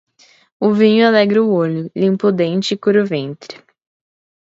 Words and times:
O 0.59 0.71
vinho 0.73 1.05
alegra 1.05 1.43
o 1.43 1.53
olho, 1.53 1.91
limpa 1.95 2.25
o 2.29 2.31
dente 2.31 2.73
e 2.73 2.77
cura 2.83 3.03
o 3.03 3.05
ventre. 3.05 3.59